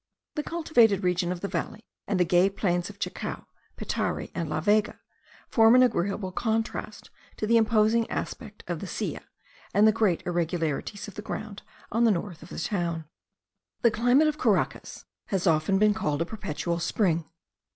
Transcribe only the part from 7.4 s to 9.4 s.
the imposing aspect of the Silla,